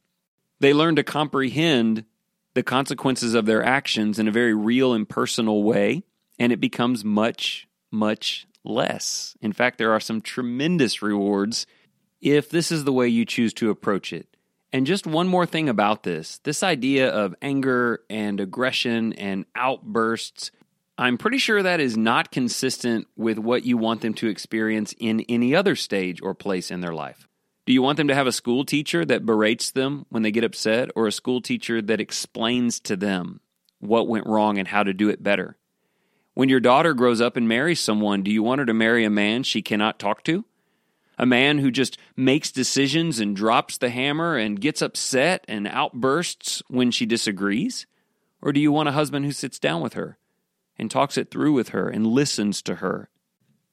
They 0.60 0.72
learn 0.72 0.96
to 0.98 1.04
comprehend 1.04 2.06
the 2.54 2.62
consequences 2.62 3.34
of 3.34 3.48
their 3.48 3.64
actions 3.64 4.20
in 4.20 4.28
a 4.28 4.32
very 4.32 4.54
real 4.54 4.94
and 4.94 5.10
personal 5.10 5.64
way, 5.64 6.04
and 6.38 6.52
it 6.54 6.62
becomes 6.62 7.04
much, 7.04 7.68
much 7.90 8.46
less. 8.64 9.36
In 9.42 9.52
fact, 9.52 9.80
there 9.80 9.94
are 9.94 10.00
some 10.00 10.22
tremendous 10.22 11.02
rewards 11.02 11.66
if 12.22 12.52
this 12.52 12.72
is 12.72 12.84
the 12.84 12.94
way 12.94 13.08
you 13.08 13.26
choose 13.26 13.52
to 13.56 13.72
approach 13.72 14.14
it. 14.14 14.37
And 14.74 14.86
just 14.86 15.08
one 15.08 15.28
more 15.28 15.46
thing 15.46 15.70
about 15.70 16.04
this 16.04 16.40
this 16.44 16.64
idea 16.64 17.10
of 17.10 17.36
anger 17.42 18.02
and 18.10 18.40
aggression 18.40 19.14
and 19.14 19.46
outbursts, 19.56 20.52
I'm 20.98 21.18
pretty 21.18 21.38
sure 21.38 21.64
that 21.64 21.80
is 21.80 21.96
not 21.96 22.32
consistent 22.32 23.08
with 23.16 23.38
what 23.38 23.64
you 23.64 23.78
want 23.78 24.02
them 24.02 24.14
to 24.16 24.28
experience 24.28 24.94
in 25.00 25.22
any 25.30 25.56
other 25.56 25.76
stage 25.76 26.22
or 26.22 26.34
place 26.34 26.72
in 26.72 26.82
their 26.82 26.94
life. 26.94 27.28
Do 27.66 27.74
you 27.74 27.82
want 27.82 27.98
them 27.98 28.08
to 28.08 28.16
have 28.16 28.28
a 28.28 28.32
school 28.32 28.66
teacher 28.66 29.04
that 29.06 29.26
berates 29.26 29.72
them 29.72 30.06
when 30.10 30.24
they 30.24 30.32
get 30.32 30.46
upset, 30.46 30.90
or 30.96 31.06
a 31.06 31.12
school 31.12 31.42
teacher 31.42 31.82
that 31.82 32.00
explains 32.00 32.80
to 32.82 32.96
them 32.96 33.42
what 33.80 34.08
went 34.08 34.26
wrong 34.26 34.58
and 34.58 34.68
how 34.68 34.84
to 34.84 34.94
do 34.94 35.10
it 35.10 35.22
better? 35.22 35.58
When 36.34 36.50
your 36.50 36.60
daughter 36.60 36.94
grows 36.94 37.20
up 37.20 37.36
and 37.36 37.48
marries 37.48 37.80
someone, 37.80 38.24
do 38.24 38.32
you 38.32 38.42
want 38.42 38.60
her 38.60 38.66
to 38.66 38.74
marry 38.74 39.04
a 39.04 39.10
man 39.10 39.44
she 39.44 39.62
cannot 39.62 40.00
talk 40.00 40.24
to? 40.24 40.46
A 41.18 41.26
man 41.26 41.58
who 41.58 41.72
just 41.72 41.98
makes 42.16 42.52
decisions 42.52 43.20
and 43.20 43.36
drops 43.36 43.78
the 43.78 43.90
hammer 43.90 44.38
and 44.38 44.62
gets 44.62 44.82
upset 44.82 45.44
and 45.48 45.68
outbursts 45.68 46.62
when 46.68 46.92
she 46.92 47.06
disagrees? 47.06 47.88
Or 48.42 48.54
do 48.54 48.60
you 48.60 48.72
want 48.72 48.90
a 48.90 48.94
husband 48.94 49.26
who 49.26 49.32
sits 49.32 49.58
down 49.58 49.82
with 49.82 49.94
her 49.94 50.18
and 50.78 50.92
talks 50.92 51.18
it 51.18 51.32
through 51.32 51.54
with 51.54 51.70
her 51.70 51.90
and 51.90 52.06
listens 52.06 52.62
to 52.64 52.76
her? 52.76 53.10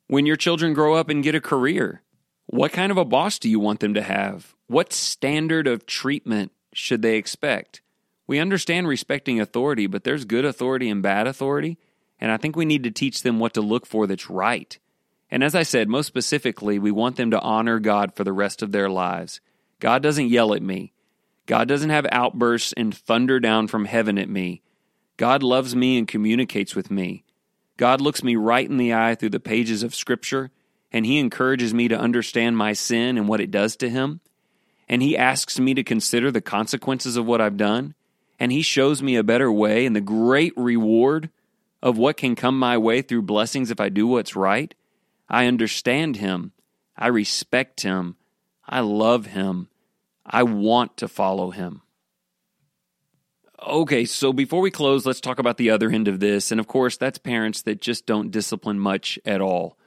When 0.06 0.26
your 0.26 0.36
children 0.36 0.72
grow 0.72 0.94
up 0.94 1.08
and 1.08 1.22
get 1.22 1.34
a 1.34 1.40
career, 1.40 2.02
what 2.46 2.72
kind 2.72 2.90
of 2.90 2.98
a 2.98 3.04
boss 3.04 3.38
do 3.38 3.48
you 3.48 3.60
want 3.60 3.80
them 3.80 3.94
to 3.94 4.02
have? 4.02 4.54
What 4.66 4.92
standard 4.92 5.66
of 5.66 5.86
treatment 5.86 6.52
should 6.72 7.02
they 7.02 7.16
expect? 7.16 7.82
We 8.26 8.38
understand 8.38 8.88
respecting 8.88 9.38
authority, 9.38 9.86
but 9.86 10.04
there's 10.04 10.24
good 10.24 10.44
authority 10.44 10.88
and 10.88 11.02
bad 11.02 11.26
authority. 11.26 11.78
And 12.18 12.30
I 12.30 12.36
think 12.38 12.56
we 12.56 12.64
need 12.64 12.84
to 12.84 12.90
teach 12.90 13.22
them 13.22 13.38
what 13.38 13.54
to 13.54 13.60
look 13.60 13.86
for 13.86 14.06
that's 14.06 14.30
right. 14.30 14.78
And 15.34 15.42
as 15.42 15.56
I 15.56 15.64
said, 15.64 15.88
most 15.88 16.06
specifically, 16.06 16.78
we 16.78 16.92
want 16.92 17.16
them 17.16 17.32
to 17.32 17.40
honor 17.40 17.80
God 17.80 18.14
for 18.14 18.22
the 18.22 18.32
rest 18.32 18.62
of 18.62 18.70
their 18.70 18.88
lives. 18.88 19.40
God 19.80 20.00
doesn't 20.00 20.28
yell 20.28 20.54
at 20.54 20.62
me. 20.62 20.92
God 21.46 21.66
doesn't 21.66 21.90
have 21.90 22.06
outbursts 22.12 22.72
and 22.76 22.96
thunder 22.96 23.40
down 23.40 23.66
from 23.66 23.86
heaven 23.86 24.16
at 24.16 24.28
me. 24.28 24.62
God 25.16 25.42
loves 25.42 25.74
me 25.74 25.98
and 25.98 26.06
communicates 26.06 26.76
with 26.76 26.88
me. 26.88 27.24
God 27.76 28.00
looks 28.00 28.22
me 28.22 28.36
right 28.36 28.70
in 28.70 28.76
the 28.76 28.94
eye 28.94 29.16
through 29.16 29.30
the 29.30 29.40
pages 29.40 29.82
of 29.82 29.92
Scripture, 29.92 30.52
and 30.92 31.04
He 31.04 31.18
encourages 31.18 31.74
me 31.74 31.88
to 31.88 31.98
understand 31.98 32.56
my 32.56 32.72
sin 32.72 33.18
and 33.18 33.26
what 33.26 33.40
it 33.40 33.50
does 33.50 33.74
to 33.78 33.90
Him. 33.90 34.20
And 34.88 35.02
He 35.02 35.18
asks 35.18 35.58
me 35.58 35.74
to 35.74 35.82
consider 35.82 36.30
the 36.30 36.40
consequences 36.40 37.16
of 37.16 37.26
what 37.26 37.40
I've 37.40 37.56
done. 37.56 37.96
And 38.38 38.52
He 38.52 38.62
shows 38.62 39.02
me 39.02 39.16
a 39.16 39.24
better 39.24 39.50
way 39.50 39.84
and 39.84 39.96
the 39.96 40.00
great 40.00 40.52
reward 40.56 41.28
of 41.82 41.98
what 41.98 42.16
can 42.16 42.36
come 42.36 42.56
my 42.56 42.78
way 42.78 43.02
through 43.02 43.22
blessings 43.22 43.72
if 43.72 43.80
I 43.80 43.88
do 43.88 44.06
what's 44.06 44.36
right. 44.36 44.72
I 45.28 45.46
understand 45.46 46.16
him. 46.16 46.52
I 46.96 47.08
respect 47.08 47.82
him. 47.82 48.16
I 48.66 48.80
love 48.80 49.26
him. 49.26 49.68
I 50.24 50.42
want 50.42 50.96
to 50.98 51.08
follow 51.08 51.50
him. 51.50 51.82
Okay, 53.66 54.04
so 54.04 54.32
before 54.32 54.60
we 54.60 54.70
close, 54.70 55.06
let's 55.06 55.20
talk 55.20 55.38
about 55.38 55.56
the 55.56 55.70
other 55.70 55.90
end 55.90 56.08
of 56.08 56.20
this. 56.20 56.50
And 56.50 56.60
of 56.60 56.66
course, 56.66 56.96
that's 56.96 57.18
parents 57.18 57.62
that 57.62 57.80
just 57.80 58.06
don't 58.06 58.30
discipline 58.30 58.78
much 58.78 59.18
at 59.24 59.40
all. 59.40 59.78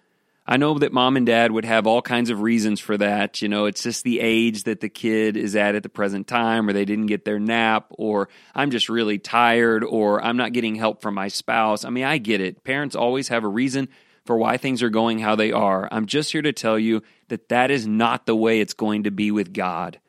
I 0.49 0.55
know 0.55 0.79
that 0.79 0.93
mom 0.93 1.17
and 1.17 1.25
dad 1.25 1.51
would 1.51 1.65
have 1.65 1.85
all 1.85 2.01
kinds 2.01 2.29
of 2.29 2.41
reasons 2.41 2.79
for 2.79 2.97
that. 2.97 3.41
You 3.41 3.49
know, 3.49 3.65
it's 3.65 3.83
just 3.83 4.03
the 4.03 4.21
age 4.21 4.63
that 4.63 4.79
the 4.79 4.87
kid 4.87 5.35
is 5.35 5.57
at 5.57 5.75
at 5.75 5.83
the 5.83 5.89
present 5.89 6.25
time, 6.25 6.69
or 6.69 6.73
they 6.73 6.85
didn't 6.85 7.07
get 7.07 7.25
their 7.25 7.37
nap, 7.37 7.87
or 7.89 8.29
I'm 8.55 8.71
just 8.71 8.87
really 8.87 9.17
tired, 9.17 9.83
or 9.83 10.23
I'm 10.23 10.37
not 10.37 10.53
getting 10.53 10.75
help 10.75 11.01
from 11.01 11.15
my 11.15 11.27
spouse. 11.27 11.83
I 11.83 11.89
mean, 11.89 12.05
I 12.05 12.17
get 12.17 12.39
it. 12.39 12.63
Parents 12.63 12.95
always 12.95 13.27
have 13.27 13.43
a 13.43 13.49
reason 13.49 13.89
for 14.27 14.37
why 14.37 14.57
things 14.57 14.83
are 14.83 14.89
going 14.89 15.19
how 15.19 15.35
they 15.35 15.51
are. 15.51 15.89
I'm 15.91 16.05
just 16.05 16.31
here 16.31 16.43
to 16.43 16.53
tell 16.53 16.77
you 16.77 17.01
that 17.29 17.49
that 17.49 17.71
is 17.71 17.87
not 17.87 18.25
the 18.25 18.35
way 18.35 18.59
it's 18.59 18.73
going 18.73 19.03
to 19.03 19.11
be 19.11 19.31
with 19.31 19.53
God. 19.53 19.99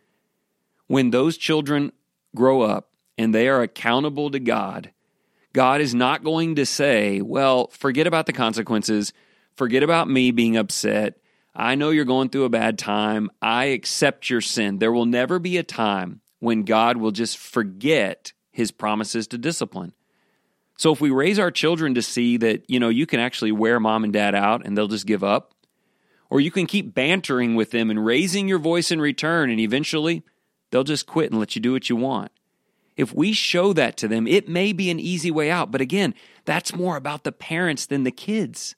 When 0.87 1.11
those 1.11 1.39
children 1.39 1.93
grow 2.35 2.61
up 2.61 2.91
and 3.17 3.35
they 3.35 3.49
are 3.49 3.63
accountable 3.63 4.31
to 4.31 4.39
God, 4.39 4.93
God 5.55 5.81
is 5.81 5.95
not 5.95 6.23
going 6.23 6.57
to 6.57 6.67
say, 6.67 7.23
well, 7.23 7.69
forget 7.69 8.07
about 8.07 8.27
the 8.27 8.33
consequences 8.35 9.13
Forget 9.59 9.83
about 9.83 10.09
me 10.09 10.31
being 10.31 10.57
upset. 10.57 11.19
I 11.53 11.75
know 11.75 11.91
you're 11.91 12.05
going 12.05 12.29
through 12.29 12.45
a 12.45 12.49
bad 12.49 12.79
time. 12.79 13.29
I 13.43 13.65
accept 13.65 14.31
your 14.31 14.41
sin. 14.41 14.79
There 14.79 14.93
will 14.93 15.05
never 15.05 15.41
be 15.41 15.57
a 15.57 15.65
time 15.65 16.21
when 16.39 16.63
God 16.63 16.97
will 16.97 17.11
just 17.11 17.37
forget 17.37 18.33
his 18.53 18.71
promises 18.71 19.27
to 19.27 19.37
discipline. 19.37 19.95
So 20.79 20.93
if 20.93 21.01
we 21.01 21.11
raise 21.11 21.39
our 21.39 21.51
children 21.51 21.95
to 21.95 22.03
see 22.03 22.37
that, 22.39 22.63
you 22.71 22.79
know, 22.81 22.89
you 22.89 23.05
can 23.05 23.19
actually 23.21 23.53
wear 23.53 23.79
mom 23.81 24.05
and 24.05 24.13
dad 24.13 24.35
out 24.35 24.65
and 24.65 24.79
they'll 24.79 24.89
just 24.89 25.07
give 25.07 25.25
up, 25.25 25.53
or 26.31 26.41
you 26.41 26.53
can 26.53 26.67
keep 26.67 26.95
bantering 26.95 27.57
with 27.57 27.73
them 27.73 27.91
and 27.91 28.07
raising 28.07 28.49
your 28.49 28.61
voice 28.61 28.91
in 28.91 29.01
return 29.01 29.51
and 29.51 29.59
eventually 29.59 30.23
they'll 30.71 30.85
just 30.85 31.07
quit 31.07 31.31
and 31.31 31.41
let 31.41 31.57
you 31.57 31.61
do 31.61 31.73
what 31.73 31.91
you 31.91 31.97
want. 31.97 32.31
If 32.97 33.13
we 33.13 33.33
show 33.33 33.73
that 33.73 33.97
to 33.99 34.09
them, 34.09 34.27
it 34.27 34.49
may 34.49 34.73
be 34.73 34.89
an 34.91 35.01
easy 35.01 35.31
way 35.31 35.51
out. 35.51 35.71
But 35.71 35.81
again, 35.81 36.15
that's 36.45 36.75
more 36.75 36.97
about 36.97 37.25
the 37.25 37.33
parents 37.33 37.87
than 37.87 38.05
the 38.05 38.11
kids. 38.11 38.77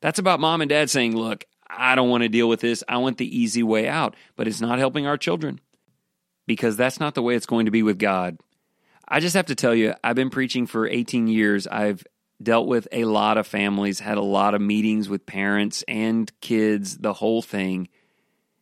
That's 0.00 0.18
about 0.18 0.40
mom 0.40 0.60
and 0.60 0.68
dad 0.68 0.90
saying, 0.90 1.16
look, 1.16 1.44
I 1.68 1.94
don't 1.94 2.10
want 2.10 2.22
to 2.22 2.28
deal 2.28 2.48
with 2.48 2.60
this. 2.60 2.82
I 2.88 2.98
want 2.98 3.18
the 3.18 3.38
easy 3.38 3.62
way 3.62 3.88
out. 3.88 4.14
But 4.36 4.46
it's 4.46 4.60
not 4.60 4.78
helping 4.78 5.06
our 5.06 5.16
children 5.16 5.60
because 6.46 6.76
that's 6.76 7.00
not 7.00 7.14
the 7.14 7.22
way 7.22 7.34
it's 7.34 7.46
going 7.46 7.66
to 7.66 7.72
be 7.72 7.82
with 7.82 7.98
God. 7.98 8.38
I 9.08 9.20
just 9.20 9.36
have 9.36 9.46
to 9.46 9.54
tell 9.54 9.74
you, 9.74 9.94
I've 10.02 10.16
been 10.16 10.30
preaching 10.30 10.66
for 10.66 10.86
18 10.86 11.28
years. 11.28 11.66
I've 11.66 12.04
dealt 12.42 12.66
with 12.66 12.88
a 12.92 13.04
lot 13.04 13.38
of 13.38 13.46
families, 13.46 14.00
had 14.00 14.18
a 14.18 14.22
lot 14.22 14.54
of 14.54 14.60
meetings 14.60 15.08
with 15.08 15.26
parents 15.26 15.84
and 15.86 16.30
kids, 16.40 16.98
the 16.98 17.14
whole 17.14 17.42
thing. 17.42 17.88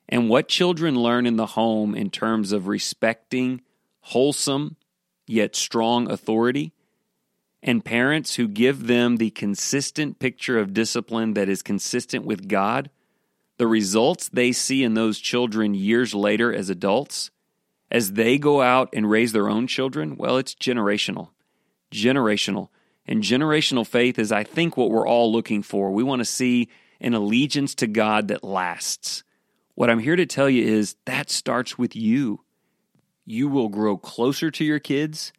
And 0.08 0.28
what 0.28 0.48
children 0.48 0.96
learn 0.96 1.26
in 1.26 1.36
the 1.36 1.46
home 1.46 1.94
in 1.94 2.10
terms 2.10 2.52
of 2.52 2.68
respecting 2.68 3.62
wholesome 4.00 4.76
yet 5.26 5.56
strong 5.56 6.10
authority 6.10 6.72
and 7.62 7.82
parents 7.82 8.34
who 8.34 8.46
give 8.46 8.86
them 8.86 9.16
the 9.16 9.30
consistent 9.30 10.18
picture 10.18 10.58
of 10.58 10.74
discipline 10.74 11.32
that 11.32 11.48
is 11.48 11.62
consistent 11.62 12.26
with 12.26 12.46
God, 12.46 12.90
the 13.56 13.66
results 13.66 14.28
they 14.28 14.52
see 14.52 14.84
in 14.84 14.92
those 14.92 15.18
children 15.18 15.74
years 15.74 16.14
later 16.14 16.52
as 16.52 16.68
adults, 16.68 17.30
as 17.90 18.12
they 18.12 18.38
go 18.38 18.60
out 18.62 18.88
and 18.92 19.10
raise 19.10 19.32
their 19.32 19.48
own 19.48 19.66
children, 19.66 20.16
well, 20.16 20.36
it's 20.36 20.54
generational. 20.54 21.30
Generational. 21.92 22.68
And 23.06 23.22
generational 23.22 23.86
faith 23.86 24.18
is, 24.18 24.32
I 24.32 24.44
think, 24.44 24.76
what 24.76 24.90
we're 24.90 25.06
all 25.06 25.30
looking 25.30 25.62
for. 25.62 25.90
We 25.90 26.02
want 26.02 26.20
to 26.20 26.24
see 26.24 26.68
an 27.00 27.14
allegiance 27.14 27.74
to 27.76 27.86
God 27.86 28.28
that 28.28 28.42
lasts. 28.42 29.22
What 29.74 29.90
I'm 29.90 29.98
here 29.98 30.16
to 30.16 30.26
tell 30.26 30.48
you 30.48 30.64
is 30.64 30.96
that 31.04 31.30
starts 31.30 31.76
with 31.76 31.94
you. 31.94 32.40
You 33.26 33.48
will 33.48 33.68
grow 33.68 33.96
closer 33.96 34.50
to 34.50 34.64
your 34.64 34.78
kids 34.78 35.32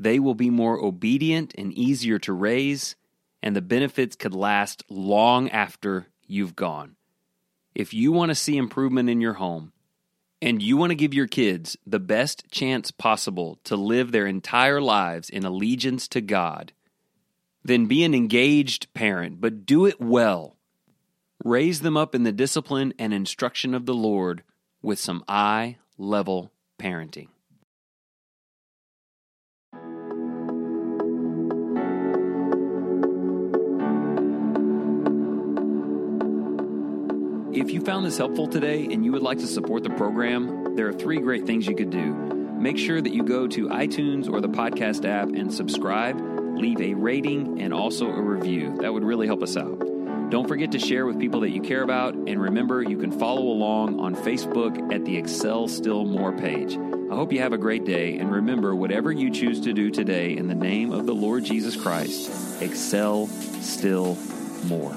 they 0.00 0.18
will 0.18 0.34
be 0.34 0.48
more 0.48 0.82
obedient 0.82 1.54
and 1.58 1.74
easier 1.74 2.18
to 2.20 2.32
raise, 2.32 2.96
and 3.42 3.54
the 3.54 3.60
benefits 3.60 4.16
could 4.16 4.34
last 4.34 4.82
long 4.88 5.50
after 5.50 6.06
you've 6.26 6.56
gone. 6.56 6.96
If 7.74 7.92
you 7.92 8.10
want 8.10 8.30
to 8.30 8.34
see 8.34 8.56
improvement 8.56 9.10
in 9.10 9.20
your 9.20 9.34
home, 9.34 9.72
and 10.42 10.62
you 10.62 10.76
want 10.76 10.90
to 10.90 10.96
give 10.96 11.14
your 11.14 11.26
kids 11.26 11.76
the 11.86 12.00
best 12.00 12.50
chance 12.50 12.90
possible 12.90 13.58
to 13.64 13.76
live 13.76 14.10
their 14.10 14.26
entire 14.26 14.80
lives 14.80 15.28
in 15.28 15.44
allegiance 15.44 16.08
to 16.08 16.20
God, 16.20 16.72
then 17.62 17.86
be 17.86 18.04
an 18.04 18.14
engaged 18.14 18.92
parent, 18.94 19.40
but 19.40 19.66
do 19.66 19.86
it 19.86 20.00
well. 20.00 20.56
Raise 21.44 21.80
them 21.80 21.96
up 21.96 22.14
in 22.14 22.22
the 22.22 22.32
discipline 22.32 22.94
and 22.98 23.12
instruction 23.12 23.74
of 23.74 23.86
the 23.86 23.94
Lord 23.94 24.42
with 24.82 24.98
some 24.98 25.24
eye 25.28 25.76
level 25.98 26.52
parenting. 26.78 27.28
If 37.52 37.72
you 37.72 37.80
found 37.80 38.06
this 38.06 38.16
helpful 38.16 38.46
today 38.46 38.86
and 38.92 39.04
you 39.04 39.10
would 39.10 39.22
like 39.22 39.38
to 39.38 39.46
support 39.48 39.82
the 39.82 39.90
program, 39.90 40.76
there 40.76 40.86
are 40.86 40.92
three 40.92 41.18
great 41.18 41.46
things 41.46 41.66
you 41.66 41.74
could 41.74 41.90
do. 41.90 42.14
Make 42.14 42.78
sure 42.78 43.00
that 43.00 43.12
you 43.12 43.24
go 43.24 43.48
to 43.48 43.68
iTunes 43.70 44.32
or 44.32 44.40
the 44.40 44.48
podcast 44.48 45.04
app 45.04 45.30
and 45.30 45.52
subscribe, 45.52 46.16
leave 46.56 46.80
a 46.80 46.94
rating, 46.94 47.60
and 47.60 47.74
also 47.74 48.06
a 48.06 48.22
review. 48.22 48.76
That 48.80 48.92
would 48.92 49.02
really 49.02 49.26
help 49.26 49.42
us 49.42 49.56
out. 49.56 49.80
Don't 50.30 50.46
forget 50.46 50.70
to 50.72 50.78
share 50.78 51.06
with 51.06 51.18
people 51.18 51.40
that 51.40 51.50
you 51.50 51.60
care 51.60 51.82
about, 51.82 52.14
and 52.14 52.40
remember, 52.40 52.82
you 52.82 52.96
can 52.96 53.10
follow 53.10 53.42
along 53.42 53.98
on 53.98 54.14
Facebook 54.14 54.94
at 54.94 55.04
the 55.04 55.16
Excel 55.16 55.66
Still 55.66 56.04
More 56.04 56.30
page. 56.30 56.76
I 56.76 57.16
hope 57.16 57.32
you 57.32 57.40
have 57.40 57.52
a 57.52 57.58
great 57.58 57.84
day, 57.84 58.16
and 58.18 58.30
remember, 58.30 58.76
whatever 58.76 59.10
you 59.10 59.28
choose 59.28 59.60
to 59.62 59.72
do 59.72 59.90
today 59.90 60.36
in 60.36 60.46
the 60.46 60.54
name 60.54 60.92
of 60.92 61.06
the 61.06 61.14
Lord 61.16 61.42
Jesus 61.42 61.74
Christ, 61.74 62.62
excel 62.62 63.26
still 63.26 64.16
more. 64.66 64.94